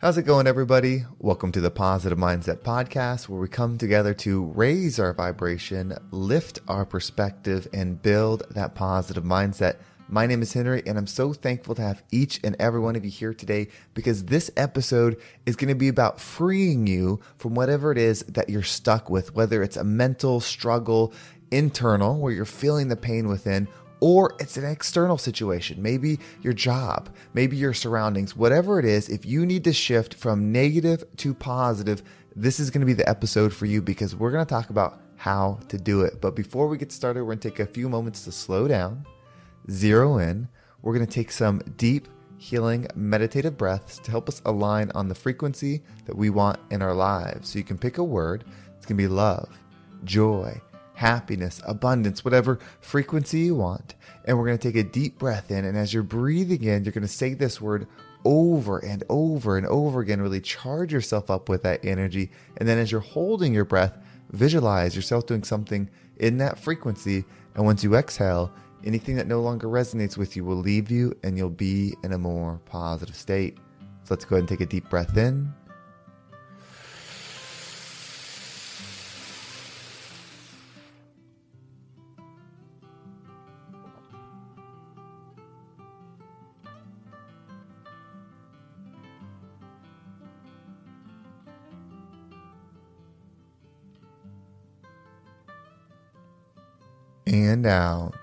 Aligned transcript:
How's 0.00 0.16
it 0.16 0.22
going, 0.22 0.46
everybody? 0.46 1.06
Welcome 1.18 1.50
to 1.50 1.60
the 1.60 1.72
Positive 1.72 2.16
Mindset 2.16 2.58
Podcast, 2.58 3.28
where 3.28 3.40
we 3.40 3.48
come 3.48 3.76
together 3.76 4.14
to 4.14 4.44
raise 4.44 5.00
our 5.00 5.12
vibration, 5.12 5.92
lift 6.12 6.60
our 6.68 6.84
perspective, 6.84 7.66
and 7.72 8.00
build 8.00 8.44
that 8.50 8.76
positive 8.76 9.24
mindset. 9.24 9.78
My 10.08 10.24
name 10.24 10.40
is 10.40 10.52
Henry, 10.52 10.84
and 10.86 10.96
I'm 10.96 11.08
so 11.08 11.32
thankful 11.32 11.74
to 11.74 11.82
have 11.82 12.04
each 12.12 12.38
and 12.44 12.54
every 12.60 12.78
one 12.78 12.94
of 12.94 13.04
you 13.04 13.10
here 13.10 13.34
today 13.34 13.70
because 13.94 14.26
this 14.26 14.52
episode 14.56 15.20
is 15.46 15.56
going 15.56 15.66
to 15.66 15.74
be 15.74 15.88
about 15.88 16.20
freeing 16.20 16.86
you 16.86 17.18
from 17.36 17.56
whatever 17.56 17.90
it 17.90 17.98
is 17.98 18.20
that 18.28 18.48
you're 18.48 18.62
stuck 18.62 19.10
with, 19.10 19.34
whether 19.34 19.64
it's 19.64 19.76
a 19.76 19.82
mental 19.82 20.38
struggle, 20.38 21.12
internal, 21.50 22.20
where 22.20 22.32
you're 22.32 22.44
feeling 22.44 22.86
the 22.86 22.94
pain 22.94 23.26
within, 23.26 23.66
or 24.00 24.36
it's 24.38 24.56
an 24.56 24.64
external 24.64 25.18
situation, 25.18 25.82
maybe 25.82 26.18
your 26.42 26.52
job, 26.52 27.08
maybe 27.34 27.56
your 27.56 27.74
surroundings, 27.74 28.36
whatever 28.36 28.78
it 28.78 28.84
is, 28.84 29.08
if 29.08 29.26
you 29.26 29.44
need 29.44 29.64
to 29.64 29.72
shift 29.72 30.14
from 30.14 30.52
negative 30.52 31.04
to 31.16 31.34
positive, 31.34 32.02
this 32.36 32.60
is 32.60 32.70
going 32.70 32.80
to 32.80 32.86
be 32.86 32.92
the 32.92 33.08
episode 33.08 33.52
for 33.52 33.66
you 33.66 33.82
because 33.82 34.14
we're 34.14 34.30
going 34.30 34.44
to 34.44 34.48
talk 34.48 34.70
about 34.70 35.00
how 35.16 35.58
to 35.68 35.76
do 35.76 36.02
it. 36.02 36.20
But 36.20 36.36
before 36.36 36.68
we 36.68 36.78
get 36.78 36.92
started, 36.92 37.24
we're 37.24 37.34
going 37.34 37.40
to 37.40 37.50
take 37.50 37.60
a 37.60 37.66
few 37.66 37.88
moments 37.88 38.24
to 38.24 38.32
slow 38.32 38.68
down, 38.68 39.04
zero 39.70 40.18
in. 40.18 40.48
We're 40.82 40.94
going 40.94 41.06
to 41.06 41.12
take 41.12 41.32
some 41.32 41.60
deep, 41.76 42.06
healing, 42.36 42.86
meditative 42.94 43.56
breaths 43.56 43.98
to 43.98 44.12
help 44.12 44.28
us 44.28 44.40
align 44.44 44.92
on 44.94 45.08
the 45.08 45.14
frequency 45.14 45.82
that 46.04 46.16
we 46.16 46.30
want 46.30 46.60
in 46.70 46.82
our 46.82 46.94
lives. 46.94 47.48
So 47.48 47.58
you 47.58 47.64
can 47.64 47.78
pick 47.78 47.98
a 47.98 48.04
word, 48.04 48.44
it's 48.76 48.86
going 48.86 48.96
to 48.96 49.02
be 49.02 49.08
love, 49.08 49.48
joy, 50.04 50.60
happiness, 50.98 51.62
abundance, 51.64 52.24
whatever 52.24 52.58
frequency 52.80 53.38
you 53.38 53.54
want. 53.54 53.94
And 54.24 54.36
we're 54.36 54.46
going 54.46 54.58
to 54.58 54.72
take 54.72 54.84
a 54.84 54.88
deep 54.88 55.16
breath 55.16 55.48
in. 55.52 55.64
And 55.64 55.78
as 55.78 55.94
you're 55.94 56.02
breathing 56.02 56.64
in, 56.64 56.84
you're 56.84 56.92
going 56.92 57.02
to 57.02 57.08
say 57.08 57.34
this 57.34 57.60
word 57.60 57.86
over 58.24 58.80
and 58.80 59.04
over 59.08 59.56
and 59.56 59.64
over 59.66 60.00
again. 60.00 60.20
Really 60.20 60.40
charge 60.40 60.92
yourself 60.92 61.30
up 61.30 61.48
with 61.48 61.62
that 61.62 61.84
energy. 61.84 62.32
And 62.56 62.68
then 62.68 62.78
as 62.78 62.90
you're 62.90 63.00
holding 63.00 63.54
your 63.54 63.64
breath, 63.64 63.96
visualize 64.32 64.96
yourself 64.96 65.24
doing 65.26 65.44
something 65.44 65.88
in 66.16 66.38
that 66.38 66.58
frequency. 66.58 67.24
And 67.54 67.64
once 67.64 67.84
you 67.84 67.94
exhale, 67.94 68.52
anything 68.84 69.14
that 69.16 69.28
no 69.28 69.40
longer 69.40 69.68
resonates 69.68 70.16
with 70.16 70.34
you 70.34 70.44
will 70.44 70.56
leave 70.56 70.90
you 70.90 71.16
and 71.22 71.38
you'll 71.38 71.48
be 71.48 71.94
in 72.02 72.12
a 72.12 72.18
more 72.18 72.60
positive 72.64 73.14
state. 73.14 73.58
So 74.02 74.14
let's 74.14 74.24
go 74.24 74.34
ahead 74.34 74.40
and 74.40 74.48
take 74.48 74.62
a 74.62 74.66
deep 74.66 74.90
breath 74.90 75.16
in. 75.16 75.54
And 97.28 97.66
out. 97.66 98.14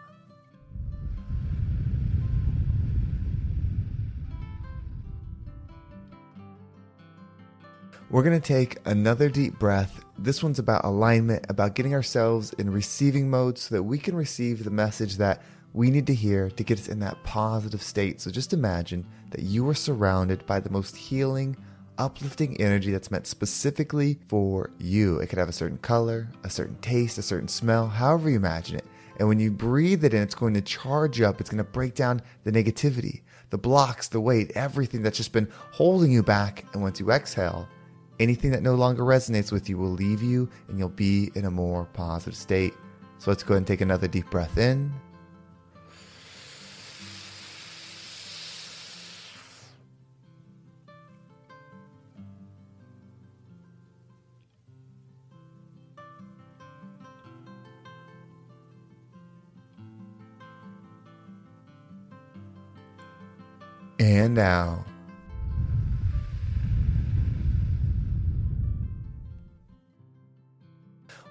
We're 8.09 8.23
going 8.23 8.39
to 8.39 8.47
take 8.47 8.77
another 8.85 9.29
deep 9.29 9.59
breath. 9.59 10.03
This 10.17 10.41
one's 10.41 10.59
about 10.59 10.85
alignment, 10.85 11.45
about 11.49 11.75
getting 11.75 11.93
ourselves 11.93 12.53
in 12.53 12.71
receiving 12.71 13.29
mode 13.29 13.57
so 13.57 13.75
that 13.75 13.83
we 13.83 13.97
can 13.97 14.15
receive 14.15 14.63
the 14.63 14.69
message 14.69 15.17
that 15.17 15.41
we 15.73 15.89
need 15.91 16.07
to 16.07 16.15
hear 16.15 16.49
to 16.51 16.63
get 16.63 16.79
us 16.79 16.87
in 16.87 16.99
that 16.99 17.21
positive 17.23 17.81
state. 17.81 18.21
So 18.21 18.31
just 18.31 18.53
imagine 18.53 19.05
that 19.31 19.41
you 19.41 19.67
are 19.67 19.73
surrounded 19.73 20.45
by 20.45 20.61
the 20.61 20.69
most 20.69 20.95
healing, 20.95 21.57
uplifting 21.97 22.55
energy 22.61 22.91
that's 22.91 23.11
meant 23.11 23.27
specifically 23.27 24.19
for 24.29 24.69
you. 24.79 25.19
It 25.19 25.27
could 25.27 25.39
have 25.39 25.49
a 25.49 25.53
certain 25.53 25.79
color, 25.79 26.29
a 26.45 26.49
certain 26.49 26.77
taste, 26.77 27.17
a 27.17 27.21
certain 27.21 27.49
smell, 27.49 27.87
however 27.87 28.29
you 28.29 28.37
imagine 28.37 28.77
it. 28.77 28.85
And 29.17 29.27
when 29.27 29.39
you 29.39 29.51
breathe 29.51 30.03
it 30.03 30.13
in, 30.13 30.21
it's 30.21 30.35
going 30.35 30.53
to 30.55 30.61
charge 30.61 31.21
up. 31.21 31.39
It's 31.39 31.49
going 31.49 31.63
to 31.63 31.69
break 31.69 31.95
down 31.95 32.21
the 32.43 32.51
negativity, 32.51 33.21
the 33.49 33.57
blocks, 33.57 34.07
the 34.07 34.19
weight, 34.19 34.51
everything 34.55 35.01
that's 35.01 35.17
just 35.17 35.31
been 35.31 35.49
holding 35.71 36.11
you 36.11 36.23
back. 36.23 36.65
And 36.73 36.81
once 36.81 36.99
you 36.99 37.11
exhale, 37.11 37.67
anything 38.19 38.51
that 38.51 38.63
no 38.63 38.75
longer 38.75 39.03
resonates 39.03 39.51
with 39.51 39.69
you 39.69 39.77
will 39.77 39.91
leave 39.91 40.21
you 40.21 40.49
and 40.67 40.77
you'll 40.77 40.89
be 40.89 41.31
in 41.35 41.45
a 41.45 41.51
more 41.51 41.85
positive 41.93 42.35
state. 42.35 42.73
So 43.17 43.31
let's 43.31 43.43
go 43.43 43.53
ahead 43.53 43.59
and 43.59 43.67
take 43.67 43.81
another 43.81 44.07
deep 44.07 44.29
breath 44.29 44.57
in. 44.57 44.93
And 64.15 64.39
out. 64.39 64.94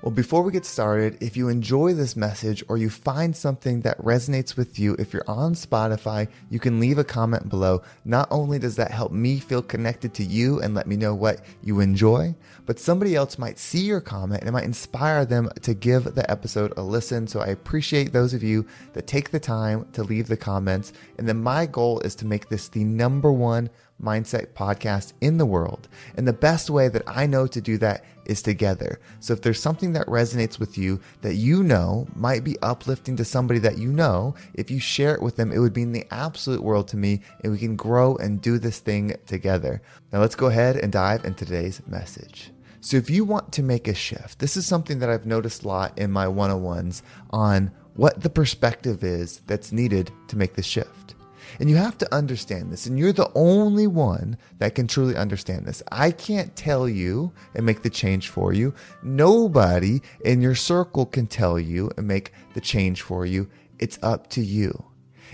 Well, 0.05 0.13
before 0.13 0.43
we 0.43 0.53
get 0.53 0.67
started, 0.67 1.17
if 1.23 1.35
you 1.35 1.49
enjoy 1.49 1.95
this 1.95 2.15
message 2.15 2.63
or 2.69 2.77
you 2.77 2.91
find 2.91 3.35
something 3.35 3.81
that 3.81 3.97
resonates 3.97 4.55
with 4.55 4.79
you, 4.79 4.95
if 4.99 5.15
you're 5.15 5.25
on 5.27 5.55
Spotify, 5.55 6.29
you 6.51 6.61
can 6.61 6.79
leave 6.79 6.99
a 6.99 7.05
comment 7.05 7.49
below. 7.49 7.81
Not 8.05 8.29
only 8.31 8.59
does 8.59 8.77
that 8.77 8.91
help 8.91 9.13
me 9.13 9.39
feel 9.39 9.63
connected 9.63 10.13
to 10.13 10.23
you 10.23 10.61
and 10.61 10.75
let 10.75 10.87
me 10.87 10.97
know 10.97 11.15
what 11.15 11.41
you 11.63 11.81
enjoy, 11.81 12.35
but 12.67 12.79
somebody 12.79 13.17
else 13.17 13.39
might 13.39 13.59
see 13.59 13.81
your 13.81 14.03
comment 14.03 14.43
and 14.43 14.49
it 14.51 14.53
might 14.53 14.65
inspire 14.65 15.25
them 15.25 15.49
to 15.63 15.73
give 15.73 16.15
the 16.15 16.31
episode 16.31 16.75
a 16.77 16.83
listen. 16.83 17.27
So 17.27 17.41
I 17.41 17.47
appreciate 17.47 18.13
those 18.13 18.35
of 18.35 18.43
you 18.43 18.67
that 18.93 19.07
take 19.07 19.31
the 19.31 19.41
time 19.41 19.87
to 19.95 20.03
leave 20.03 20.29
the 20.29 20.37
comments. 20.37 20.93
And 21.17 21.27
then 21.27 21.43
my 21.43 21.65
goal 21.65 22.01
is 22.01 22.15
to 22.17 22.27
make 22.27 22.51
this 22.51 22.69
the 22.69 22.85
number 22.85 23.33
one 23.33 23.71
mindset 24.05 24.49
podcast 24.49 25.15
in 25.21 25.39
the 25.39 25.47
world. 25.47 25.89
And 26.17 26.29
the 26.29 26.33
best 26.33 26.71
way 26.71 26.89
that 26.89 27.03
I 27.07 27.27
know 27.27 27.47
to 27.47 27.61
do 27.61 27.79
that 27.79 28.05
is 28.27 28.43
together. 28.43 29.01
So 29.21 29.33
if 29.33 29.43
there's 29.43 29.61
something 29.61 29.93
that 29.95 30.07
resonates 30.07 30.59
with 30.59 30.79
you 30.79 31.01
that 31.23 31.35
you 31.35 31.63
know 31.63 32.07
might 32.15 32.45
be 32.45 32.59
uplifting 32.63 33.17
to 33.17 33.25
somebody 33.25 33.61
that 33.61 33.79
you 33.79 33.93
know, 33.93 34.35
if 34.55 34.71
you 34.71 34.81
share 34.81 35.15
it 35.15 35.23
with 35.23 35.37
them, 35.37 35.53
it 35.53 35.59
would 35.59 35.77
mean 35.77 35.93
the 35.93 36.07
absolute 36.11 36.63
world 36.63 36.89
to 36.89 36.97
me 36.97 37.21
and 37.43 37.53
we 37.53 37.59
can 37.59 37.77
grow 37.77 38.17
and 38.17 38.41
do 38.41 38.59
this 38.59 38.79
thing 38.79 39.15
together. 39.27 39.83
Now 40.13 40.21
let's 40.21 40.37
go 40.37 40.47
ahead 40.47 40.77
and 40.77 40.93
dive 40.93 41.25
into 41.25 41.45
today's 41.45 41.83
message. 41.87 42.51
So 42.81 42.99
if 42.99 43.09
you 43.09 43.25
want 43.25 43.53
to 43.55 43.63
make 43.63 43.89
a 43.89 43.95
shift, 43.95 44.39
this 44.41 44.59
is 44.59 44.67
something 44.67 44.99
that 44.99 45.09
I've 45.09 45.25
noticed 45.25 45.65
a 45.65 45.69
lot 45.69 45.99
in 45.99 46.11
my 46.11 46.29
one-on-ones 46.29 47.03
on 47.31 47.71
what 47.95 48.21
the 48.21 48.29
perspective 48.29 49.03
is 49.03 49.41
that's 49.47 49.73
needed 49.73 50.11
to 50.29 50.37
make 50.37 50.55
the 50.55 50.63
shift. 50.63 51.15
And 51.59 51.71
you 51.71 51.77
have 51.77 51.99
to 51.99 52.15
understand 52.15 52.73
this, 52.73 52.87
and 52.87 52.99
you're 52.99 53.13
the 53.13 53.31
only 53.35 53.87
one 53.87 54.37
that 54.59 54.75
can 54.75 54.87
truly 54.87 55.17
understand 55.17 55.67
this. 55.67 55.83
I 55.91 56.11
can't 56.11 56.55
tell 56.57 56.89
you 56.89 57.33
and 57.55 57.65
make 57.65 57.83
the 57.83 57.91
change 57.91 58.29
for 58.29 58.53
you. 58.53 58.75
Nobody 59.03 60.03
in 60.25 60.41
your 60.41 60.55
circle 60.55 61.07
can 61.07 61.27
tell 61.27 61.59
you 61.59 61.91
and 61.97 62.07
make 62.07 62.33
the 62.55 62.61
change 62.61 63.03
for 63.03 63.27
you. 63.27 63.49
It's 63.79 63.99
up 64.03 64.29
to 64.31 64.41
you. 64.41 64.85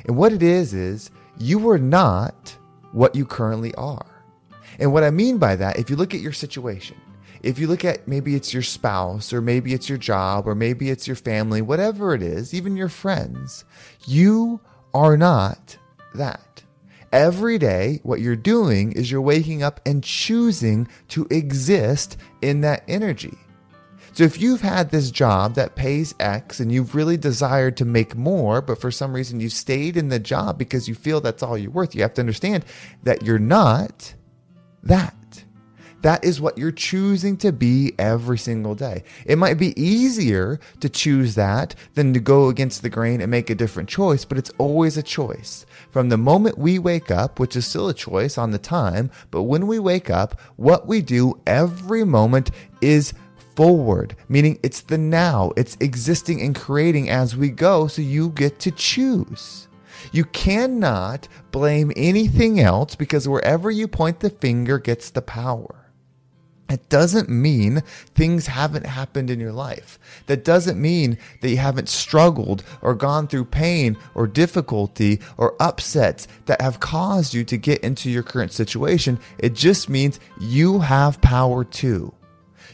And 0.07 0.17
what 0.17 0.33
it 0.33 0.43
is, 0.43 0.75
is 0.75 1.11
you 1.39 1.69
are 1.71 1.79
not 1.79 2.57
what 2.93 3.15
you 3.15 3.25
currently 3.25 3.75
are. 3.75 4.07
And 4.79 4.93
what 4.93 5.05
I 5.05 5.11
mean 5.11 5.39
by 5.39 5.57
that, 5.57 5.79
if 5.79 5.91
you 5.91 5.97
look 5.97 6.15
at 6.15 6.21
your 6.21 6.33
situation, 6.33 6.97
if 7.43 7.59
you 7.59 7.67
look 7.67 7.85
at 7.85 8.07
maybe 8.07 8.35
it's 8.35 8.53
your 8.53 8.63
spouse 8.63 9.33
or 9.33 9.41
maybe 9.41 9.73
it's 9.73 9.89
your 9.89 9.99
job 9.99 10.47
or 10.47 10.55
maybe 10.55 10.91
it's 10.91 11.07
your 11.07 11.17
family, 11.17 11.63
whatever 11.63 12.15
it 12.15 12.23
is, 12.23 12.53
even 12.53 12.77
your 12.77 12.89
friends, 12.89 13.65
you 14.07 14.61
are 14.93 15.17
not 15.17 15.77
that. 16.15 16.63
Every 17.13 17.59
day, 17.59 18.01
what 18.05 18.21
you're 18.21 18.37
doing 18.37 18.93
is 18.93 19.11
you're 19.11 19.21
waking 19.21 19.63
up 19.63 19.81
and 19.85 20.03
choosing 20.03 20.87
to 21.09 21.27
exist 21.31 22.17
in 22.41 22.61
that 22.61 22.85
energy. 22.87 23.37
So 24.13 24.25
if 24.25 24.41
you've 24.41 24.61
had 24.61 24.91
this 24.91 25.11
job 25.11 25.55
that 25.55 25.77
pays 25.77 26.15
X 26.21 26.61
and 26.61 26.71
you've 26.71 26.95
really 26.95 27.17
desired 27.17 27.77
to 27.79 27.85
make 27.85 28.17
more, 28.17 28.61
but 28.61 28.81
for 28.81 28.91
some 28.91 29.13
reason 29.13 29.41
you 29.41 29.49
stayed 29.49 29.97
in 29.97 30.09
the 30.09 30.19
job 30.19 30.59
because 30.59 30.89
you 30.89 30.95
feel 30.95 31.21
that's 31.21 31.43
all 31.43 31.57
you're 31.57 31.71
worth, 31.71 31.95
you 31.95 32.03
have 32.03 32.15
to 32.15 32.21
understand 32.21 32.65
that 33.05 33.23
you're 33.23 33.39
not 33.39 34.15
that. 34.83 35.45
That 36.03 36.25
is 36.25 36.41
what 36.41 36.57
you're 36.57 36.73
choosing 36.73 37.37
to 37.39 37.53
be 37.53 37.93
every 37.99 38.39
single 38.39 38.75
day. 38.75 39.05
It 39.27 39.37
might 39.37 39.59
be 39.59 39.79
easier 39.81 40.59
to 40.81 40.89
choose 40.89 41.35
that 41.35 41.75
than 41.95 42.15
to 42.15 42.21
go 42.21 42.49
against 42.49 42.83
the 42.83 42.89
grain 42.89 43.21
and 43.21 43.31
make 43.31 43.51
a 43.51 43.55
different 43.55 43.89
choice, 43.89 44.25
but 44.25 44.39
it's 44.39 44.53
always 44.59 44.97
a 44.97 45.03
choice. 45.03 45.67
From 45.91 46.09
the 46.09 46.17
moment 46.17 46.57
we 46.57 46.79
wake 46.79 47.11
up, 47.11 47.39
which 47.39 47.55
is 47.55 47.67
still 47.67 47.89
a 47.89 47.95
choice 47.95 48.39
on 48.39 48.51
the 48.51 48.59
time, 48.59 49.11
but 49.31 49.43
when 49.43 49.67
we 49.67 49.79
wake 49.79 50.09
up, 50.09 50.41
what 50.57 50.87
we 50.87 51.03
do 51.03 51.39
every 51.47 52.05
moment 52.05 52.51
is 52.81 53.13
forward, 53.55 54.17
meaning 54.29 54.59
it's 54.63 54.81
the 54.81 54.97
now, 54.97 55.53
it's 55.57 55.77
existing 55.81 56.41
and 56.41 56.55
creating 56.55 57.11
as 57.11 57.37
we 57.37 57.51
go, 57.51 57.87
so 57.87 58.01
you 58.01 58.31
get 58.31 58.59
to 58.61 58.71
choose. 58.71 59.69
You 60.13 60.25
cannot 60.25 61.29
blame 61.51 61.93
anything 61.95 62.59
else 62.59 62.95
because 62.95 63.29
wherever 63.29 63.71
you 63.71 63.87
point 63.87 64.21
the 64.21 64.31
finger 64.31 64.79
gets 64.79 65.11
the 65.11 65.21
power. 65.21 65.90
It 66.71 66.89
doesn't 66.89 67.29
mean 67.29 67.83
things 68.15 68.47
haven't 68.47 68.87
happened 68.87 69.29
in 69.29 69.41
your 69.41 69.53
life. 69.53 69.99
That 70.27 70.45
doesn't 70.45 70.81
mean 70.81 71.19
that 71.41 71.51
you 71.51 71.57
haven't 71.57 71.89
struggled 71.89 72.63
or 72.81 72.95
gone 72.95 73.27
through 73.27 73.47
pain 73.47 73.97
or 74.15 74.29
difficulty 74.29 75.21
or 75.37 75.57
upsets 75.61 76.29
that 76.47 76.61
have 76.61 76.79
caused 76.79 77.35
you 77.35 77.43
to 77.45 77.57
get 77.57 77.81
into 77.83 78.09
your 78.09 78.23
current 78.23 78.53
situation. 78.53 79.19
It 79.39 79.55
just 79.55 79.89
means 79.89 80.21
you 80.39 80.79
have 80.79 81.21
power 81.21 81.65
too. 81.65 82.15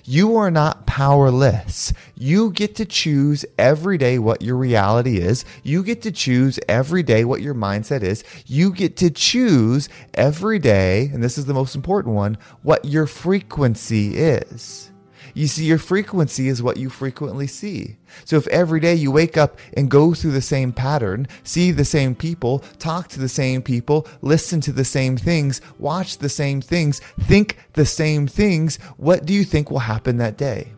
You 0.09 0.37
are 0.37 0.53
not 0.53 0.87
powerless. 0.87 1.93
You 2.15 2.53
get 2.53 2.77
to 2.77 2.85
choose 2.85 3.45
every 3.59 3.99
day 3.99 4.21
what 4.21 4.41
your 4.41 4.55
reality 4.55 5.19
is. 5.19 5.45
You 5.65 5.83
get 5.83 6.01
to 6.03 6.13
choose 6.13 6.61
every 6.69 7.03
day 7.03 7.25
what 7.25 7.43
your 7.43 7.55
mindset 7.55 8.05
is. 8.05 8.23
You 8.47 8.73
get 8.73 8.97
to 8.99 9.11
choose 9.11 9.89
every 10.15 10.61
day, 10.61 11.11
and 11.13 11.25
this 11.25 11.37
is 11.37 11.47
the 11.47 11.55
most 11.55 11.75
important 11.75 12.15
one, 12.15 12.39
what 12.63 12.85
your 12.85 13.09
frequency 13.09 14.17
is. 14.17 14.93
You 15.37 15.49
see, 15.49 15.67
your 15.67 15.77
frequency 15.77 16.49
is 16.49 16.63
what 16.63 16.79
you 16.79 16.89
frequently 16.89 17.47
see. 17.47 17.99
So 18.25 18.39
if 18.39 18.47
every 18.47 18.81
day 18.81 18.95
you 18.95 19.13
wake 19.13 19.37
up 19.37 19.59
and 19.77 19.91
go 19.91 20.15
through 20.15 20.31
the 20.31 20.41
same 20.41 20.73
pattern, 20.73 21.29
see 21.45 21.73
the 21.73 21.85
same 21.85 22.15
people, 22.15 22.61
talk 22.79 23.09
to 23.09 23.21
the 23.21 23.29
same 23.29 23.61
people, 23.61 24.09
listen 24.23 24.63
to 24.63 24.73
the 24.73 24.83
same 24.83 25.19
things, 25.19 25.61
watch 25.79 26.17
the 26.17 26.31
same 26.31 26.63
things, 26.63 27.03
think 27.21 27.59
the 27.75 27.85
same 27.85 28.27
things, 28.27 28.79
what 28.97 29.27
do 29.27 29.35
you 29.35 29.45
think 29.45 29.71
will 29.71 29.81
happen 29.81 30.17
that 30.17 30.39
day? 30.39 30.73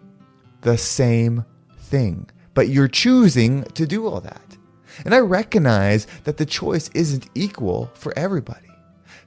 The 0.63 0.77
same 0.77 1.45
thing. 1.83 2.29
But 2.55 2.69
you're 2.69 2.89
choosing 2.89 3.63
to 3.63 3.87
do 3.87 4.09
all 4.09 4.21
that. 4.23 4.57
And 5.05 5.15
I 5.15 5.21
recognize 5.21 6.09
that 6.25 6.37
the 6.37 6.45
choice 6.45 6.91
isn't 6.95 7.31
equal 7.37 7.93
for 7.95 8.13
everybody 8.19 8.68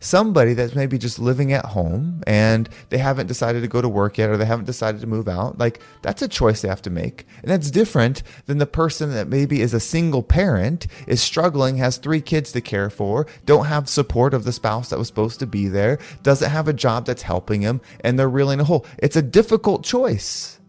somebody 0.01 0.53
that's 0.53 0.75
maybe 0.75 0.98
just 0.98 1.19
living 1.19 1.53
at 1.53 1.63
home 1.63 2.21
and 2.25 2.68
they 2.89 2.98
haven't 2.98 3.27
decided 3.27 3.62
to 3.62 3.68
go 3.68 3.81
to 3.81 3.88
work 3.88 4.18
yet 4.18 4.30
or 4.30 4.36
they 4.36 4.45
haven't 4.45 4.65
decided 4.65 5.00
to 5.00 5.07
move 5.07 5.30
out, 5.30 5.57
like 5.57 5.80
that's 6.01 6.21
a 6.21 6.27
choice 6.27 6.62
they 6.62 6.68
have 6.68 6.81
to 6.81 6.89
make. 6.89 7.25
And 7.42 7.51
that's 7.51 7.71
different 7.71 8.24
than 8.48 8.57
the 8.57 8.65
person 8.65 9.12
that 9.12 9.27
maybe 9.27 9.62
is 9.62 9.74
a 9.74 9.80
single 9.80 10.24
parent, 10.24 10.88
is 11.07 11.21
struggling, 11.21 11.77
has 11.77 11.98
three 11.98 12.19
kids 12.19 12.51
to 12.51 12.62
care 12.62 12.89
for, 12.89 13.27
don't 13.45 13.65
have 13.65 13.88
support 13.88 14.33
of 14.33 14.44
the 14.44 14.51
spouse 14.51 14.89
that 14.89 15.00
was 15.00 15.07
supposed 15.07 15.39
to 15.39 15.48
be 15.48 15.68
there, 15.68 16.00
doesn't 16.24 16.50
have 16.50 16.68
a 16.68 16.74
job 16.74 17.06
that's 17.06 17.21
helping 17.21 17.62
them, 17.62 17.80
and 18.01 18.18
they're 18.18 18.27
reeling 18.27 18.59
a 18.59 18.63
hole. 18.63 18.86
It's 18.97 19.15
a 19.15 19.21
difficult 19.21 19.83
choice. 19.83 20.59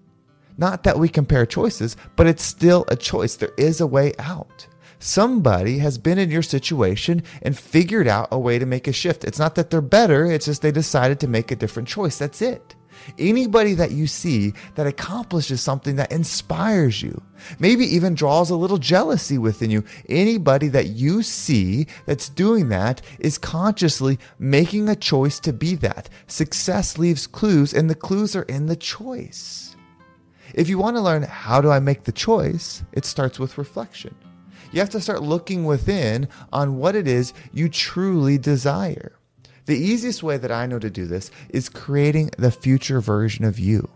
Not 0.59 0.83
that 0.83 0.99
we 0.99 1.09
compare 1.09 1.47
choices, 1.47 1.97
but 2.17 2.27
it's 2.27 2.43
still 2.43 2.85
a 2.89 2.97
choice. 2.97 3.37
There 3.37 3.55
is 3.57 3.81
a 3.81 3.87
way 3.87 4.13
out. 4.19 4.67
Somebody 5.05 5.79
has 5.79 5.99
been 5.99 6.17
in 6.17 6.31
your 6.31 6.43
situation 6.43 7.25
and 7.43 7.59
figured 7.59 8.07
out 8.07 8.29
a 8.31 8.39
way 8.39 8.61
to 8.61 8.67
make 8.67 8.87
a 8.87 8.93
shift. 8.93 9.25
It's 9.25 9.39
not 9.39 9.57
that 9.57 9.69
they're 9.69 9.81
better, 9.81 10.27
it's 10.27 10.47
just 10.47 10.63
they 10.63 10.71
decided 10.71 11.19
to 11.19 11.27
make 11.27 11.51
a 11.51 11.57
different 11.57 11.89
choice. 11.89 12.19
That's 12.19 12.41
it. 12.41 12.77
Anybody 13.19 13.75
that 13.75 13.91
you 13.91 14.07
see 14.07 14.55
that 14.77 14.87
accomplishes 14.87 15.61
something 15.61 15.97
that 15.97 16.13
inspires 16.13 17.03
you, 17.03 17.21
maybe 17.59 17.85
even 17.85 18.15
draws 18.15 18.51
a 18.51 18.57
little 18.57 18.79
jealousy 18.79 19.39
within 19.39 19.73
you, 19.73 19.83
anybody 20.09 20.69
that 20.69 20.91
you 20.91 21.25
see 21.25 21.89
that's 22.07 22.29
doing 22.29 22.69
that 22.69 23.03
is 23.19 23.39
consciously 23.39 24.21
making 24.39 24.89
a 24.89 24.95
choice 24.95 25.41
to 25.41 25.53
be 25.53 25.75
that. 25.75 26.11
Success 26.29 26.97
leaves 26.97 27.27
clues, 27.27 27.75
and 27.75 27.91
the 27.91 27.97
clues 27.97 28.37
are 28.37 28.43
in 28.43 28.67
the 28.67 28.77
choice. 28.77 29.75
If 30.55 30.69
you 30.69 30.79
want 30.79 30.95
to 30.95 31.03
learn 31.03 31.25
how 31.25 31.61
do 31.61 31.73
I 31.73 31.81
make 31.81 32.05
the 32.05 32.13
choice, 32.13 32.85
it 32.93 33.05
starts 33.05 33.41
with 33.41 33.59
reflection. 33.59 34.15
You 34.73 34.81
have 34.81 34.91
to 34.91 35.01
start 35.01 35.23
looking 35.23 35.65
within 35.65 36.29
on 36.53 36.79
what 36.79 36.97
it 36.97 37.07
is 37.07 37.35
you 37.53 37.69
truly 37.69 38.39
desire. 38.39 39.13
The 39.67 39.77
easiest 39.77 40.23
way 40.23 40.39
that 40.39 40.51
I 40.51 40.67
know 40.67 40.79
to 40.79 40.91
do 40.91 41.07
this 41.07 41.31
is 41.51 41.69
creating 41.69 42.31
the 42.39 42.51
future 42.51 43.01
version 43.01 43.45
of 43.45 43.59
you, 43.59 43.89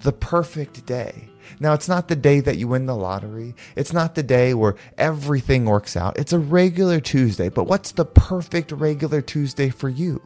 the 0.00 0.12
perfect 0.12 0.84
day. 0.86 1.28
Now, 1.60 1.74
it's 1.74 1.88
not 1.88 2.08
the 2.08 2.16
day 2.16 2.40
that 2.40 2.56
you 2.56 2.66
win 2.68 2.86
the 2.86 2.96
lottery. 2.96 3.54
It's 3.76 3.92
not 3.92 4.14
the 4.14 4.22
day 4.22 4.54
where 4.54 4.76
everything 4.96 5.66
works 5.66 5.96
out. 5.96 6.18
It's 6.18 6.32
a 6.32 6.38
regular 6.38 6.98
Tuesday. 6.98 7.48
But 7.48 7.64
what's 7.64 7.92
the 7.92 8.04
perfect 8.04 8.72
regular 8.72 9.20
Tuesday 9.20 9.68
for 9.68 9.88
you? 9.88 10.22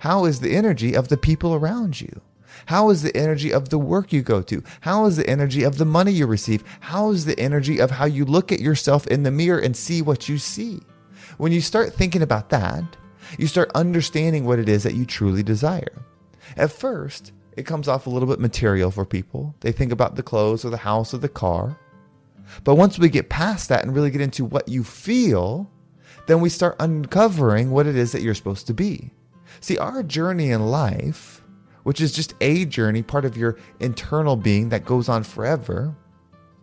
How 0.00 0.26
is 0.26 0.40
the 0.40 0.54
energy 0.54 0.94
of 0.94 1.08
the 1.08 1.16
people 1.16 1.54
around 1.54 2.00
you? 2.00 2.20
How 2.66 2.90
is 2.90 3.02
the 3.02 3.16
energy 3.16 3.52
of 3.52 3.68
the 3.68 3.78
work 3.78 4.12
you 4.12 4.22
go 4.22 4.42
to? 4.42 4.62
How 4.80 5.06
is 5.06 5.16
the 5.16 5.28
energy 5.28 5.62
of 5.62 5.78
the 5.78 5.84
money 5.84 6.12
you 6.12 6.26
receive? 6.26 6.64
How 6.80 7.10
is 7.10 7.24
the 7.24 7.38
energy 7.38 7.78
of 7.78 7.90
how 7.90 8.06
you 8.06 8.24
look 8.24 8.50
at 8.50 8.60
yourself 8.60 9.06
in 9.06 9.22
the 9.22 9.30
mirror 9.30 9.60
and 9.60 9.76
see 9.76 10.02
what 10.02 10.28
you 10.28 10.38
see? 10.38 10.80
When 11.36 11.52
you 11.52 11.60
start 11.60 11.92
thinking 11.92 12.22
about 12.22 12.48
that, 12.50 12.84
you 13.38 13.46
start 13.46 13.70
understanding 13.74 14.44
what 14.44 14.58
it 14.58 14.68
is 14.68 14.82
that 14.84 14.94
you 14.94 15.04
truly 15.04 15.42
desire. 15.42 16.02
At 16.56 16.72
first, 16.72 17.32
it 17.56 17.66
comes 17.66 17.88
off 17.88 18.06
a 18.06 18.10
little 18.10 18.28
bit 18.28 18.40
material 18.40 18.90
for 18.90 19.04
people. 19.04 19.54
They 19.60 19.72
think 19.72 19.92
about 19.92 20.16
the 20.16 20.22
clothes 20.22 20.64
or 20.64 20.70
the 20.70 20.76
house 20.78 21.12
or 21.12 21.18
the 21.18 21.28
car. 21.28 21.78
But 22.64 22.76
once 22.76 22.98
we 22.98 23.08
get 23.08 23.28
past 23.28 23.68
that 23.68 23.84
and 23.84 23.94
really 23.94 24.10
get 24.10 24.20
into 24.20 24.44
what 24.44 24.68
you 24.68 24.84
feel, 24.84 25.70
then 26.26 26.40
we 26.40 26.48
start 26.48 26.76
uncovering 26.78 27.70
what 27.70 27.86
it 27.86 27.96
is 27.96 28.12
that 28.12 28.22
you're 28.22 28.34
supposed 28.34 28.66
to 28.68 28.74
be. 28.74 29.10
See, 29.60 29.78
our 29.78 30.02
journey 30.02 30.50
in 30.50 30.66
life 30.66 31.42
which 31.86 32.00
is 32.00 32.10
just 32.10 32.34
a 32.40 32.64
journey, 32.64 33.00
part 33.00 33.24
of 33.24 33.36
your 33.36 33.56
internal 33.78 34.34
being 34.34 34.70
that 34.70 34.84
goes 34.84 35.08
on 35.08 35.22
forever. 35.22 35.94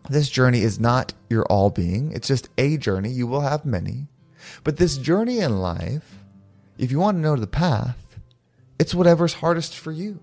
This 0.09 0.27
journey 0.27 0.63
is 0.63 0.81
not 0.81 1.13
your 1.29 1.45
all 1.45 1.69
being, 1.69 2.11
it's 2.11 2.27
just 2.27 2.49
a 2.57 2.75
journey. 2.75 3.09
You 3.09 3.25
will 3.25 3.39
have 3.39 3.63
many. 3.63 4.07
But 4.65 4.75
this 4.75 4.97
journey 4.97 5.39
in 5.39 5.59
life, 5.59 6.17
if 6.77 6.91
you 6.91 6.99
want 6.99 7.15
to 7.15 7.21
know 7.21 7.37
the 7.37 7.47
path, 7.47 8.19
it's 8.77 8.93
whatever's 8.93 9.35
hardest 9.35 9.77
for 9.77 9.93
you. 9.93 10.19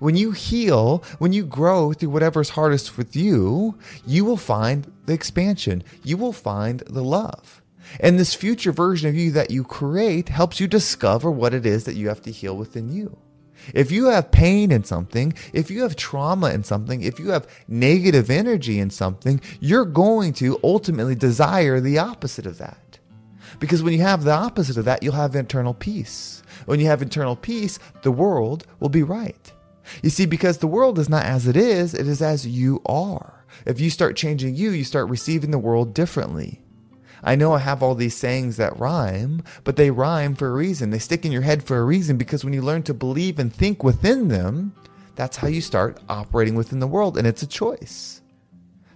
When 0.00 0.16
you 0.16 0.32
heal, 0.32 1.02
when 1.18 1.32
you 1.32 1.46
grow 1.46 1.94
through 1.94 2.10
whatever's 2.10 2.50
hardest 2.50 2.98
with 2.98 3.16
you, 3.16 3.78
you 4.06 4.26
will 4.26 4.36
find 4.36 4.92
the 5.06 5.14
expansion. 5.14 5.82
You 6.04 6.18
will 6.18 6.34
find 6.34 6.80
the 6.80 7.02
love. 7.02 7.62
And 8.00 8.18
this 8.18 8.34
future 8.34 8.72
version 8.72 9.08
of 9.08 9.14
you 9.14 9.30
that 9.30 9.50
you 9.50 9.64
create 9.64 10.28
helps 10.28 10.60
you 10.60 10.66
discover 10.66 11.30
what 11.30 11.54
it 11.54 11.64
is 11.64 11.84
that 11.84 11.96
you 11.96 12.08
have 12.08 12.20
to 12.20 12.30
heal 12.30 12.54
within 12.54 12.92
you. 12.92 13.16
If 13.74 13.90
you 13.90 14.06
have 14.06 14.30
pain 14.30 14.70
in 14.72 14.84
something, 14.84 15.32
if 15.52 15.70
you 15.70 15.82
have 15.82 15.96
trauma 15.96 16.50
in 16.50 16.64
something, 16.64 17.02
if 17.02 17.18
you 17.18 17.30
have 17.30 17.48
negative 17.68 18.30
energy 18.30 18.78
in 18.78 18.90
something, 18.90 19.40
you're 19.60 19.84
going 19.84 20.32
to 20.34 20.58
ultimately 20.62 21.14
desire 21.14 21.80
the 21.80 21.98
opposite 21.98 22.46
of 22.46 22.58
that. 22.58 22.98
Because 23.58 23.82
when 23.82 23.94
you 23.94 24.00
have 24.00 24.24
the 24.24 24.32
opposite 24.32 24.76
of 24.76 24.84
that, 24.84 25.02
you'll 25.02 25.14
have 25.14 25.34
internal 25.34 25.74
peace. 25.74 26.42
When 26.66 26.80
you 26.80 26.86
have 26.86 27.02
internal 27.02 27.36
peace, 27.36 27.78
the 28.02 28.12
world 28.12 28.66
will 28.80 28.88
be 28.88 29.02
right. 29.02 29.52
You 30.02 30.10
see, 30.10 30.26
because 30.26 30.58
the 30.58 30.66
world 30.66 30.98
is 30.98 31.08
not 31.08 31.24
as 31.24 31.46
it 31.46 31.56
is, 31.56 31.94
it 31.94 32.08
is 32.08 32.20
as 32.20 32.46
you 32.46 32.82
are. 32.86 33.44
If 33.64 33.80
you 33.80 33.88
start 33.88 34.16
changing 34.16 34.56
you, 34.56 34.70
you 34.70 34.84
start 34.84 35.08
receiving 35.08 35.50
the 35.50 35.58
world 35.58 35.94
differently. 35.94 36.60
I 37.26 37.34
know 37.34 37.52
I 37.52 37.58
have 37.58 37.82
all 37.82 37.96
these 37.96 38.16
sayings 38.16 38.56
that 38.56 38.78
rhyme, 38.78 39.42
but 39.64 39.74
they 39.74 39.90
rhyme 39.90 40.36
for 40.36 40.46
a 40.48 40.54
reason. 40.54 40.90
They 40.90 41.00
stick 41.00 41.24
in 41.24 41.32
your 41.32 41.42
head 41.42 41.64
for 41.64 41.76
a 41.76 41.84
reason 41.84 42.16
because 42.16 42.44
when 42.44 42.52
you 42.52 42.62
learn 42.62 42.84
to 42.84 42.94
believe 42.94 43.40
and 43.40 43.52
think 43.52 43.82
within 43.82 44.28
them, 44.28 44.72
that's 45.16 45.36
how 45.36 45.48
you 45.48 45.60
start 45.60 45.98
operating 46.08 46.54
within 46.54 46.78
the 46.78 46.86
world, 46.86 47.18
and 47.18 47.26
it's 47.26 47.42
a 47.42 47.46
choice. 47.46 48.20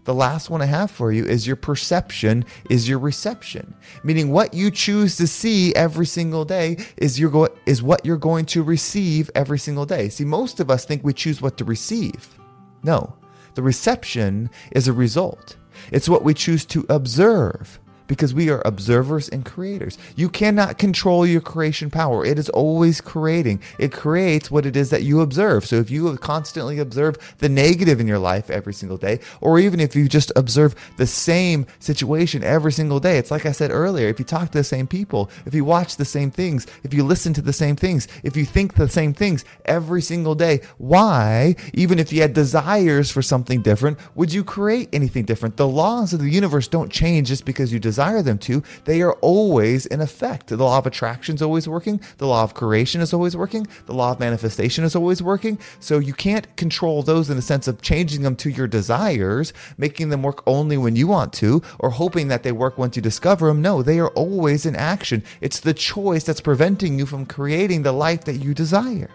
The 0.04 0.14
last 0.14 0.49
one 0.49 0.62
I 0.62 0.66
have 0.66 0.92
for 0.92 1.10
you 1.10 1.25
is 1.25 1.46
your 1.46 1.56
perception 1.56 2.44
is 2.70 2.88
your 2.88 3.00
reception, 3.00 3.75
meaning 4.04 4.30
what 4.30 4.54
you 4.54 4.70
choose 4.70 5.16
to 5.16 5.26
see 5.26 5.75
every 5.75 6.06
single 6.06 6.44
day 6.44 6.78
is 6.96 7.18
your 7.18 7.30
go- 7.30 7.54
is 7.66 7.82
what 7.82 8.06
you're 8.06 8.16
going 8.16 8.46
to 8.46 8.62
receive 8.62 9.28
every 9.34 9.58
single 9.58 9.87
day. 9.87 10.08
See, 10.08 10.25
most 10.25 10.60
of 10.60 10.70
us 10.70 10.84
think 10.84 11.02
we 11.02 11.12
choose 11.12 11.42
what 11.42 11.58
to 11.58 11.64
receive. 11.64 12.38
No, 12.82 13.14
the 13.54 13.62
reception 13.62 14.50
is 14.70 14.87
a 14.87 14.92
result. 14.92 15.56
It's 15.90 16.08
what 16.08 16.25
we 16.25 16.32
choose 16.32 16.64
to 16.66 16.87
observe 16.88 17.80
because 18.11 18.35
we 18.35 18.50
are 18.50 18.61
observers 18.64 19.29
and 19.29 19.45
creators. 19.45 19.97
You 20.17 20.29
cannot 20.29 20.79
control 20.79 21.25
your 21.25 21.40
creation 21.40 21.90
power. 21.90 22.25
It 22.25 22.40
is 22.40 22.49
always 22.49 23.00
creating. 23.00 23.62
It 23.79 23.93
creates 23.93 24.50
what 24.50 24.67
it 24.67 24.75
is 24.75 24.90
that 24.90 25.05
you 25.05 25.21
observe. 25.21 25.64
So 25.64 25.76
if 25.76 25.93
you 25.93 26.17
constantly 26.17 26.81
observe 26.81 27.17
the 27.38 27.49
negative 27.49 28.00
in 28.00 28.09
your 28.09 28.19
life 28.19 28.50
every 28.50 28.75
single 28.75 28.97
day, 28.97 29.21
or 29.40 29.61
even 29.61 29.79
if 29.79 29.95
you 29.95 30.09
just 30.09 30.33
observe 30.35 30.75
the 30.97 31.07
same 31.07 31.69
situation 31.79 32.43
every 32.43 32.73
single 32.73 32.99
day, 32.99 33.17
it's 33.17 33.31
like 33.31 33.47
I 33.47 33.52
said 33.52 33.71
earlier, 33.71 34.09
if 34.09 34.19
you 34.19 34.25
talk 34.25 34.50
to 34.50 34.59
the 34.59 34.64
same 34.64 34.88
people, 34.88 35.31
if 35.47 35.55
you 35.55 35.64
watch 35.64 35.95
the 35.95 36.05
same 36.05 36.33
things, 36.33 36.67
if 36.83 36.93
you 36.93 37.05
listen 37.05 37.33
to 37.35 37.43
the 37.43 37.52
same 37.52 37.76
things, 37.76 38.09
if 38.25 38.37
you 38.37 38.45
think 38.45 38.75
the 38.75 38.88
same 38.88 39.14
things 39.14 39.45
every 39.67 40.02
single 40.02 40.35
day, 40.35 40.62
why, 40.79 41.55
even 41.75 42.00
if 42.00 42.12
you 42.12 42.23
had 42.23 42.33
desires 42.33 43.09
for 43.09 43.23
something 43.23 43.62
different, 43.62 43.99
would 44.17 44.33
you 44.33 44.43
create 44.43 44.88
anything 44.93 45.26
different? 45.26 45.57
The 45.57 45.69
laws 45.69 46.12
of 46.12 46.19
the 46.19 46.29
universe 46.29 46.67
don't 46.67 46.90
change 46.90 47.29
just 47.29 47.45
because 47.45 47.73
you 47.73 47.79
desire 47.79 48.00
them 48.00 48.38
to. 48.38 48.62
They 48.85 49.02
are 49.02 49.12
always 49.14 49.87
in 49.87 50.00
effect. 50.00 50.47
The 50.47 50.57
law 50.57 50.78
of 50.78 50.87
attraction 50.87 51.35
is 51.35 51.42
always 51.42 51.69
working. 51.69 52.00
The 52.19 52.26
law 52.26 52.42
of 52.42 52.54
creation 52.54 53.00
is 53.00 53.12
always 53.12 53.37
working. 53.37 53.66
The 53.87 53.95
law 53.95 54.12
of 54.12 54.21
manifestation 54.21 54.85
is 54.85 54.97
always 54.97 55.23
working. 55.23 55.59
So 55.78 55.99
you 55.99 56.14
can't 56.14 56.57
control 56.57 57.02
those 57.02 57.30
in 57.30 57.37
the 57.37 57.42
sense 57.42 57.69
of 57.69 57.83
changing 57.83 58.23
them 58.23 58.37
to 58.37 58.50
your 58.50 58.66
desires, 58.66 59.52
making 59.76 60.09
them 60.09 60.23
work 60.23 60.42
only 60.47 60.76
when 60.76 60.97
you 60.97 61.07
want 61.07 61.33
to, 61.35 61.62
or 61.78 61.90
hoping 61.90 62.28
that 62.28 62.42
they 62.42 62.52
work 62.52 62.78
once 62.78 62.97
you 62.97 63.02
discover 63.02 63.47
them. 63.47 63.62
No, 63.62 63.83
they 63.83 63.99
are 64.00 64.09
always 64.11 64.66
in 64.66 64.76
action. 64.76 65.23
It's 65.40 65.61
the 65.61 65.75
choice 65.75 66.25
that's 66.25 66.40
preventing 66.40 66.99
you 66.99 67.07
from 67.07 67.26
creating 67.26 67.83
the 67.83 67.92
life 67.92 68.25
that 68.25 68.37
you 68.37 68.54
desire. 68.54 69.11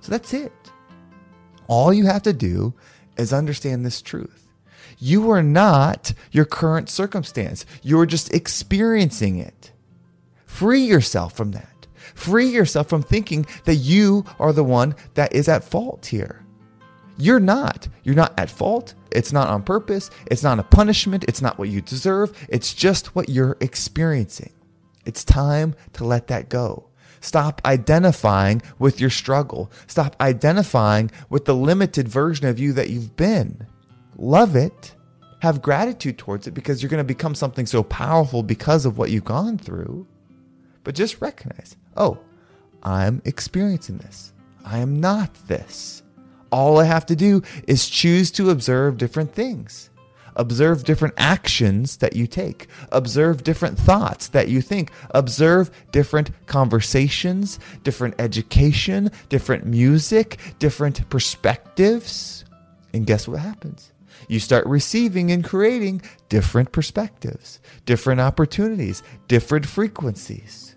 So 0.00 0.10
that's 0.10 0.34
it. 0.34 0.52
All 1.68 1.92
you 1.92 2.06
have 2.06 2.22
to 2.22 2.32
do 2.32 2.74
is 3.16 3.32
understand 3.32 3.86
this 3.86 4.02
truth. 4.02 4.41
You 4.98 5.30
are 5.30 5.42
not 5.42 6.12
your 6.30 6.44
current 6.44 6.88
circumstance. 6.88 7.64
You're 7.82 8.06
just 8.06 8.32
experiencing 8.32 9.38
it. 9.38 9.72
Free 10.46 10.82
yourself 10.82 11.34
from 11.36 11.52
that. 11.52 11.86
Free 12.14 12.46
yourself 12.46 12.88
from 12.88 13.02
thinking 13.02 13.46
that 13.64 13.76
you 13.76 14.24
are 14.38 14.52
the 14.52 14.64
one 14.64 14.94
that 15.14 15.34
is 15.34 15.48
at 15.48 15.64
fault 15.64 16.06
here. 16.06 16.44
You're 17.16 17.40
not. 17.40 17.88
You're 18.02 18.14
not 18.14 18.38
at 18.38 18.50
fault. 18.50 18.94
It's 19.10 19.32
not 19.32 19.48
on 19.48 19.62
purpose. 19.62 20.10
It's 20.26 20.42
not 20.42 20.58
a 20.58 20.64
punishment. 20.64 21.24
It's 21.28 21.42
not 21.42 21.58
what 21.58 21.68
you 21.68 21.80
deserve. 21.80 22.36
It's 22.48 22.74
just 22.74 23.14
what 23.14 23.28
you're 23.28 23.56
experiencing. 23.60 24.52
It's 25.04 25.24
time 25.24 25.74
to 25.94 26.04
let 26.04 26.28
that 26.28 26.48
go. 26.48 26.88
Stop 27.20 27.62
identifying 27.64 28.62
with 28.78 29.00
your 29.00 29.10
struggle. 29.10 29.70
Stop 29.86 30.16
identifying 30.20 31.10
with 31.30 31.44
the 31.44 31.54
limited 31.54 32.08
version 32.08 32.46
of 32.46 32.58
you 32.58 32.72
that 32.72 32.90
you've 32.90 33.16
been. 33.16 33.66
Love 34.16 34.56
it. 34.56 34.94
Have 35.40 35.62
gratitude 35.62 36.18
towards 36.18 36.46
it 36.46 36.52
because 36.52 36.82
you're 36.82 36.90
going 36.90 36.98
to 36.98 37.04
become 37.04 37.34
something 37.34 37.66
so 37.66 37.82
powerful 37.82 38.42
because 38.42 38.86
of 38.86 38.96
what 38.96 39.10
you've 39.10 39.24
gone 39.24 39.58
through. 39.58 40.06
But 40.84 40.94
just 40.94 41.20
recognize 41.20 41.76
oh, 41.96 42.18
I'm 42.82 43.22
experiencing 43.24 43.98
this. 43.98 44.32
I 44.64 44.78
am 44.78 45.00
not 45.00 45.34
this. 45.46 46.02
All 46.50 46.78
I 46.78 46.84
have 46.84 47.06
to 47.06 47.16
do 47.16 47.42
is 47.66 47.88
choose 47.88 48.30
to 48.32 48.50
observe 48.50 48.98
different 48.98 49.34
things. 49.34 49.90
Observe 50.36 50.84
different 50.84 51.14
actions 51.18 51.98
that 51.98 52.16
you 52.16 52.26
take. 52.26 52.68
Observe 52.90 53.44
different 53.44 53.78
thoughts 53.78 54.28
that 54.28 54.48
you 54.48 54.62
think. 54.62 54.90
Observe 55.10 55.70
different 55.92 56.30
conversations, 56.46 57.58
different 57.82 58.14
education, 58.18 59.10
different 59.28 59.66
music, 59.66 60.38
different 60.58 61.08
perspectives. 61.10 62.44
And 62.94 63.06
guess 63.06 63.28
what 63.28 63.40
happens? 63.40 63.91
You 64.28 64.40
start 64.40 64.66
receiving 64.66 65.30
and 65.30 65.44
creating 65.44 66.02
different 66.28 66.72
perspectives, 66.72 67.60
different 67.84 68.20
opportunities, 68.20 69.02
different 69.28 69.66
frequencies. 69.66 70.76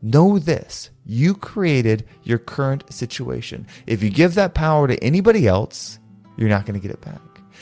Know 0.00 0.38
this 0.38 0.90
you 1.04 1.34
created 1.34 2.04
your 2.22 2.38
current 2.38 2.92
situation. 2.92 3.66
If 3.86 4.02
you 4.02 4.10
give 4.10 4.34
that 4.34 4.54
power 4.54 4.86
to 4.88 5.02
anybody 5.02 5.46
else, 5.46 5.98
you're 6.36 6.48
not 6.48 6.66
going 6.66 6.80
to 6.80 6.86
get 6.86 6.94
it 6.94 7.00
back. 7.00 7.20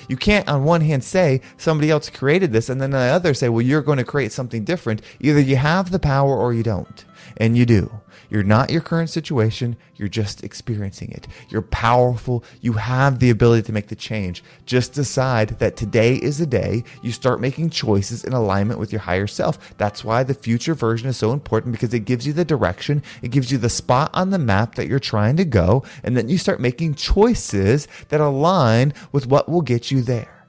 You 0.08 0.16
can't, 0.16 0.49
on 0.49 0.64
one 0.64 0.80
hand, 0.80 1.04
say 1.04 1.40
somebody 1.56 1.90
else 1.90 2.08
created 2.08 2.52
this, 2.52 2.68
and 2.68 2.80
then 2.80 2.94
on 2.94 3.00
the 3.00 3.12
other 3.12 3.34
say, 3.34 3.49
well, 3.49 3.62
you're 3.62 3.82
going 3.82 3.99
to 3.99 4.04
create 4.04 4.32
something 4.32 4.64
different. 4.64 5.02
Either 5.20 5.40
you 5.40 5.56
have 5.56 5.90
the 5.90 5.99
power 5.99 6.37
or 6.37 6.52
you 6.52 6.62
don't. 6.62 7.04
And 7.37 7.57
you 7.57 7.67
do. 7.67 8.00
You're 8.29 8.43
not 8.45 8.71
your 8.71 8.81
current 8.81 9.11
situation. 9.11 9.77
You're 9.97 10.09
just 10.09 10.45
experiencing 10.45 11.11
it. 11.11 11.27
You're 11.49 11.62
powerful. 11.62 12.45
You 12.61 12.75
have 12.75 13.19
the 13.19 13.31
ability 13.31 13.62
to 13.65 13.73
make 13.73 13.89
the 13.89 13.97
change. 13.97 14.45
Just 14.67 14.93
decide 14.93 15.59
that 15.59 15.77
today 15.77 16.15
is 16.15 16.39
the 16.39 16.47
day 16.47 16.85
you 17.03 17.11
start 17.11 17.41
making 17.41 17.71
choices 17.71 18.23
in 18.23 18.33
alignment 18.33 18.79
with 18.79 18.93
your 18.93 19.00
higher 19.00 19.27
self. 19.27 19.77
That's 19.79 20.05
why 20.05 20.23
the 20.23 20.35
future 20.35 20.75
version 20.75 21.09
is 21.09 21.17
so 21.17 21.33
important 21.33 21.73
because 21.73 21.93
it 21.93 22.05
gives 22.05 22.27
you 22.27 22.33
the 22.33 22.45
direction. 22.45 23.03
It 23.21 23.33
gives 23.33 23.50
you 23.50 23.59
the 23.59 23.69
spot 23.69 24.11
on 24.15 24.31
the 24.31 24.39
map 24.39 24.77
that 24.77 24.87
you're 24.87 25.00
trying 25.00 25.37
to 25.39 25.45
go. 25.45 25.83
And 26.05 26.17
then 26.17 26.29
you 26.29 26.39
start 26.39 26.61
making 26.61 26.95
choices 26.95 27.89
that 28.11 28.21
align 28.21 28.95
with 29.11 29.27
what 29.27 29.49
will 29.49 29.62
get 29.62 29.91
you 29.91 30.03
there. 30.03 30.47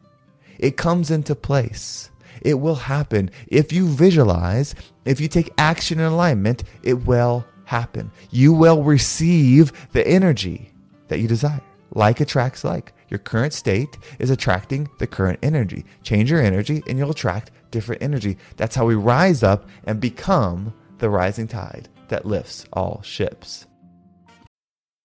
It 0.60 0.78
comes 0.78 1.10
into 1.10 1.34
place. 1.34 2.11
It 2.42 2.56
will 2.56 2.76
happen. 2.76 3.32
If 3.48 3.72
you 3.72 3.88
visualize, 3.88 4.76
if 5.06 5.20
you 5.20 5.28
take 5.28 5.54
action 5.58 6.00
in 6.00 6.06
alignment, 6.06 6.64
it 6.84 7.06
will 7.06 7.46
happen. 7.66 8.12
You 8.32 8.54
will 8.54 8.84
receive 8.84 9.72
the 9.94 10.06
energy 10.08 10.72
that 11.08 11.20
you 11.20 11.28
desire. 11.28 11.62
Like 11.94 12.20
attracts 12.20 12.64
like. 12.64 12.94
Your 13.10 13.20
current 13.20 13.54
state 13.54 13.98
is 14.20 14.30
attracting 14.30 14.90
the 14.98 15.08
current 15.08 15.40
energy. 15.44 15.86
Change 16.04 16.32
your 16.32 16.42
energy 16.42 16.82
and 16.88 16.98
you'll 16.98 17.12
attract 17.12 17.52
different 17.70 18.02
energy. 18.02 18.38
That's 18.56 18.76
how 18.76 18.86
we 18.86 18.96
rise 18.96 19.44
up 19.44 19.68
and 19.84 20.00
become 20.00 20.74
the 21.00 21.10
rising 21.10 21.48
tide 21.48 21.90
that 22.08 22.26
lifts 22.26 22.66
all 22.72 23.02
ships. 23.04 23.68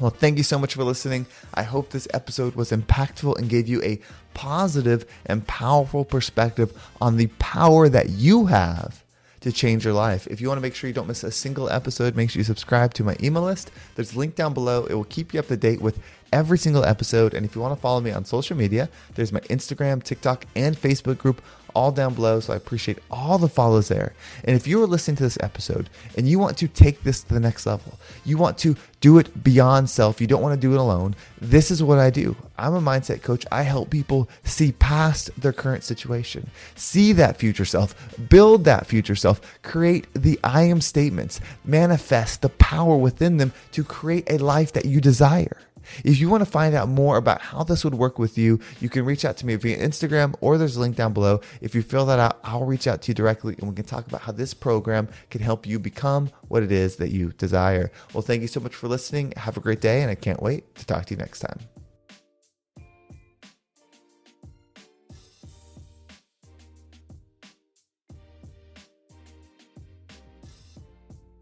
Well, 0.00 0.10
thank 0.10 0.38
you 0.38 0.42
so 0.42 0.58
much 0.58 0.74
for 0.74 0.82
listening. 0.82 1.26
I 1.54 1.62
hope 1.62 1.90
this 1.90 2.08
episode 2.12 2.56
was 2.56 2.72
impactful 2.72 3.38
and 3.38 3.48
gave 3.48 3.68
you 3.68 3.80
a 3.84 4.00
positive 4.34 5.04
and 5.24 5.46
powerful 5.46 6.04
perspective 6.04 6.76
on 7.00 7.16
the 7.16 7.28
power 7.38 7.88
that 7.88 8.08
you 8.08 8.46
have 8.46 9.04
to 9.42 9.52
change 9.52 9.84
your 9.84 9.94
life. 9.94 10.26
If 10.26 10.40
you 10.40 10.48
want 10.48 10.58
to 10.58 10.62
make 10.62 10.74
sure 10.74 10.88
you 10.88 10.94
don't 10.94 11.06
miss 11.06 11.22
a 11.22 11.30
single 11.30 11.70
episode, 11.70 12.16
make 12.16 12.30
sure 12.30 12.40
you 12.40 12.44
subscribe 12.44 12.92
to 12.94 13.04
my 13.04 13.14
email 13.22 13.44
list. 13.44 13.70
There's 13.94 14.16
a 14.16 14.18
link 14.18 14.34
down 14.34 14.52
below. 14.52 14.84
It 14.86 14.94
will 14.94 15.04
keep 15.04 15.32
you 15.32 15.38
up 15.38 15.46
to 15.46 15.56
date 15.56 15.80
with 15.80 16.00
every 16.34 16.58
single 16.58 16.84
episode. 16.84 17.32
And 17.32 17.46
if 17.46 17.54
you 17.54 17.62
want 17.62 17.74
to 17.74 17.80
follow 17.80 18.00
me 18.00 18.10
on 18.10 18.24
social 18.24 18.56
media, 18.56 18.90
there's 19.14 19.32
my 19.32 19.40
Instagram, 19.40 20.02
TikTok, 20.02 20.44
and 20.56 20.76
Facebook 20.76 21.16
group 21.16 21.40
all 21.74 21.92
down 21.92 22.14
below. 22.14 22.40
So 22.40 22.52
I 22.52 22.56
appreciate 22.56 22.98
all 23.10 23.38
the 23.38 23.48
follows 23.48 23.88
there. 23.88 24.14
And 24.44 24.56
if 24.56 24.66
you 24.66 24.82
are 24.82 24.86
listening 24.86 25.16
to 25.16 25.22
this 25.22 25.38
episode 25.40 25.88
and 26.16 26.28
you 26.28 26.38
want 26.38 26.56
to 26.58 26.68
take 26.68 27.02
this 27.02 27.22
to 27.22 27.34
the 27.34 27.40
next 27.40 27.66
level, 27.66 27.98
you 28.24 28.36
want 28.36 28.58
to 28.58 28.76
do 29.00 29.18
it 29.18 29.44
beyond 29.44 29.90
self, 29.90 30.20
you 30.20 30.26
don't 30.26 30.42
want 30.42 30.54
to 30.54 30.60
do 30.60 30.72
it 30.72 30.78
alone, 30.78 31.14
this 31.40 31.70
is 31.70 31.82
what 31.82 31.98
I 31.98 32.10
do. 32.10 32.36
I'm 32.56 32.74
a 32.74 32.80
mindset 32.80 33.22
coach. 33.22 33.44
I 33.52 33.62
help 33.62 33.90
people 33.90 34.28
see 34.44 34.72
past 34.72 35.30
their 35.40 35.52
current 35.52 35.84
situation, 35.84 36.50
see 36.74 37.12
that 37.12 37.36
future 37.36 37.64
self, 37.64 37.94
build 38.28 38.64
that 38.64 38.86
future 38.86 39.16
self, 39.16 39.40
create 39.62 40.06
the 40.14 40.38
I 40.42 40.62
am 40.62 40.80
statements, 40.80 41.40
manifest 41.64 42.42
the 42.42 42.48
power 42.48 42.96
within 42.96 43.36
them 43.36 43.52
to 43.72 43.84
create 43.84 44.30
a 44.30 44.38
life 44.38 44.72
that 44.72 44.84
you 44.84 45.00
desire. 45.00 45.58
If 46.04 46.18
you 46.18 46.28
want 46.28 46.42
to 46.42 46.50
find 46.50 46.74
out 46.74 46.88
more 46.88 47.16
about 47.16 47.40
how 47.40 47.64
this 47.64 47.84
would 47.84 47.94
work 47.94 48.18
with 48.18 48.36
you, 48.38 48.60
you 48.80 48.88
can 48.88 49.04
reach 49.04 49.24
out 49.24 49.36
to 49.38 49.46
me 49.46 49.56
via 49.56 49.76
Instagram 49.76 50.34
or 50.40 50.58
there's 50.58 50.76
a 50.76 50.80
link 50.80 50.96
down 50.96 51.12
below. 51.12 51.40
If 51.60 51.74
you 51.74 51.82
fill 51.82 52.06
that 52.06 52.18
out, 52.18 52.40
I'll 52.44 52.64
reach 52.64 52.86
out 52.86 53.02
to 53.02 53.10
you 53.10 53.14
directly 53.14 53.54
and 53.58 53.68
we 53.68 53.74
can 53.74 53.84
talk 53.84 54.06
about 54.06 54.22
how 54.22 54.32
this 54.32 54.54
program 54.54 55.08
can 55.30 55.40
help 55.40 55.66
you 55.66 55.78
become 55.78 56.30
what 56.48 56.62
it 56.62 56.72
is 56.72 56.96
that 56.96 57.10
you 57.10 57.32
desire. 57.32 57.90
Well, 58.12 58.22
thank 58.22 58.42
you 58.42 58.48
so 58.48 58.60
much 58.60 58.74
for 58.74 58.88
listening. 58.88 59.32
Have 59.36 59.56
a 59.56 59.60
great 59.60 59.80
day, 59.80 60.02
and 60.02 60.10
I 60.10 60.14
can't 60.14 60.42
wait 60.42 60.74
to 60.76 60.86
talk 60.86 61.06
to 61.06 61.14
you 61.14 61.18
next 61.18 61.40
time. 61.40 61.73